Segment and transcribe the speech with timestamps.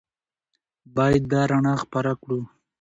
[0.95, 2.39] باید دا رڼا خپره کړو.